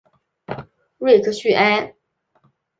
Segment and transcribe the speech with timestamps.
[0.97, 1.93] 瑞克叙埃。